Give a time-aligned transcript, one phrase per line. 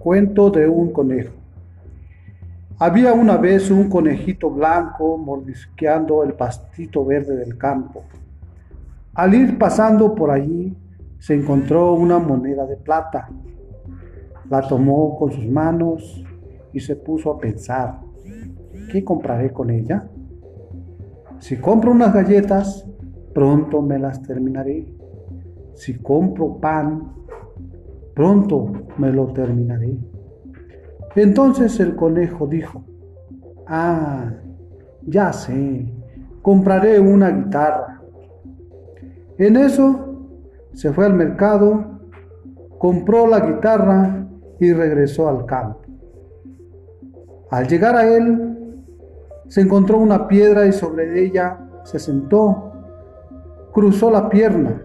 [0.00, 1.34] Cuento de un conejo.
[2.78, 8.04] Había una vez un conejito blanco mordisqueando el pastito verde del campo.
[9.12, 10.74] Al ir pasando por allí,
[11.18, 13.28] se encontró una moneda de plata.
[14.48, 16.24] La tomó con sus manos
[16.72, 18.00] y se puso a pensar,
[18.90, 20.08] ¿qué compraré con ella?
[21.40, 22.86] Si compro unas galletas,
[23.34, 24.94] pronto me las terminaré.
[25.74, 27.19] Si compro pan,
[28.20, 29.96] pronto me lo terminaré.
[31.16, 32.84] Entonces el conejo dijo,
[33.66, 34.30] ah,
[35.06, 35.90] ya sé,
[36.42, 38.02] compraré una guitarra.
[39.38, 40.18] En eso
[40.74, 41.98] se fue al mercado,
[42.76, 44.26] compró la guitarra
[44.58, 45.80] y regresó al campo.
[47.50, 48.84] Al llegar a él,
[49.48, 52.70] se encontró una piedra y sobre ella se sentó,
[53.72, 54.82] cruzó la pierna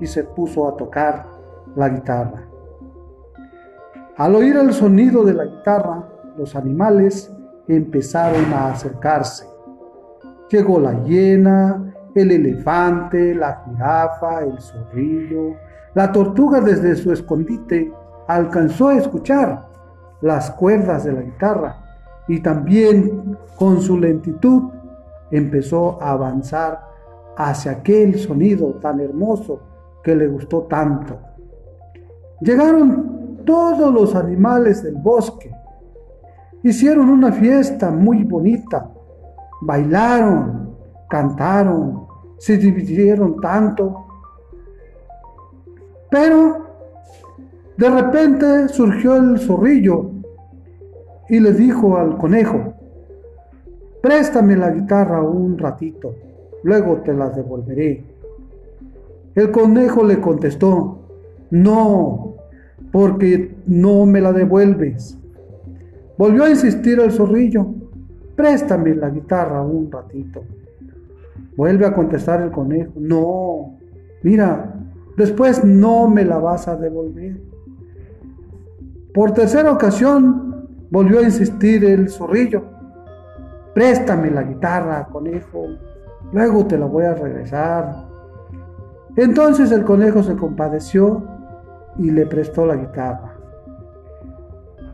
[0.00, 1.35] y se puso a tocar
[1.76, 2.42] la guitarra.
[4.16, 7.30] Al oír el sonido de la guitarra, los animales
[7.68, 9.46] empezaron a acercarse.
[10.48, 15.56] Llegó la hiena, el elefante, la jirafa, el zorrillo.
[15.94, 17.92] La tortuga desde su escondite
[18.26, 19.66] alcanzó a escuchar
[20.22, 21.76] las cuerdas de la guitarra
[22.26, 24.70] y también con su lentitud
[25.30, 26.80] empezó a avanzar
[27.36, 29.60] hacia aquel sonido tan hermoso
[30.02, 31.18] que le gustó tanto.
[32.40, 35.50] Llegaron todos los animales del bosque.
[36.62, 38.90] Hicieron una fiesta muy bonita.
[39.62, 40.74] Bailaron,
[41.08, 42.06] cantaron,
[42.38, 44.04] se dividieron tanto.
[46.10, 46.66] Pero
[47.76, 50.10] de repente surgió el zorrillo
[51.28, 52.74] y le dijo al conejo,
[54.00, 56.14] préstame la guitarra un ratito,
[56.62, 58.04] luego te la devolveré.
[59.34, 61.05] El conejo le contestó,
[61.50, 62.36] no,
[62.92, 65.18] porque no me la devuelves.
[66.18, 67.66] Volvió a insistir el zorrillo,
[68.34, 70.44] préstame la guitarra un ratito.
[71.56, 73.78] Vuelve a contestar el conejo, no,
[74.22, 74.74] mira,
[75.16, 77.40] después no me la vas a devolver.
[79.12, 82.64] Por tercera ocasión volvió a insistir el zorrillo,
[83.74, 85.66] préstame la guitarra, conejo,
[86.32, 88.06] luego te la voy a regresar.
[89.16, 91.35] Entonces el conejo se compadeció
[91.98, 93.34] y le prestó la guitarra.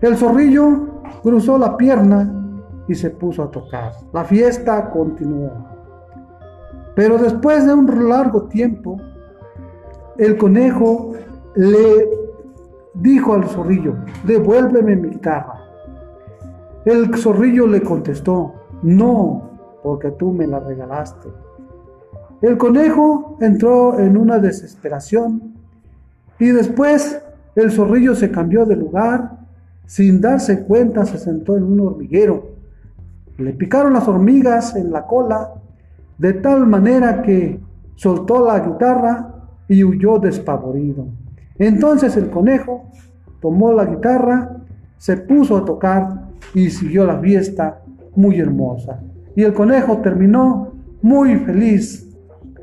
[0.00, 2.30] El zorrillo cruzó la pierna
[2.88, 3.92] y se puso a tocar.
[4.12, 5.52] La fiesta continuó.
[6.94, 8.96] Pero después de un largo tiempo,
[10.18, 11.12] el conejo
[11.54, 12.08] le
[12.94, 15.60] dijo al zorrillo, devuélveme mi guitarra.
[16.84, 19.50] El zorrillo le contestó, no,
[19.82, 21.28] porque tú me la regalaste.
[22.40, 25.61] El conejo entró en una desesperación
[26.42, 27.22] y después
[27.54, 29.38] el zorrillo se cambió de lugar,
[29.86, 32.56] sin darse cuenta se sentó en un hormiguero.
[33.38, 35.52] Le picaron las hormigas en la cola,
[36.18, 37.60] de tal manera que
[37.94, 39.34] soltó la guitarra
[39.68, 41.06] y huyó despavorido.
[41.60, 42.90] Entonces el conejo
[43.40, 44.56] tomó la guitarra,
[44.98, 46.22] se puso a tocar
[46.54, 47.82] y siguió la fiesta
[48.16, 48.98] muy hermosa.
[49.36, 50.72] Y el conejo terminó
[51.02, 52.04] muy feliz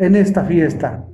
[0.00, 1.04] en esta fiesta.